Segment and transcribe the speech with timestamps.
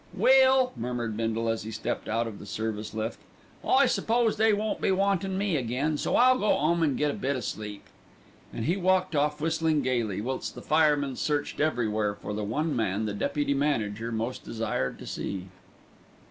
[0.17, 3.19] "Well," murmured Bindle, as he stepped out of the service lift,
[3.63, 7.13] "I s'pose they won't be wantin' me again, so I'll go 'ome an' get a
[7.13, 7.83] bit o' sleep."
[8.51, 13.05] And he walked off whistling gaily, whilst the fireman searched everywhere for the one man
[13.05, 15.49] the deputy manager most desired to see.